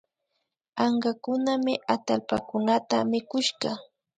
Ankakunami 0.85 1.73
atallpakunata 1.95 2.97
mikushka 3.09 3.69